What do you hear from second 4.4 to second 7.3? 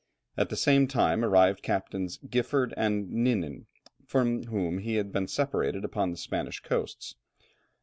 whom he had been separated upon the Spanish Coasts.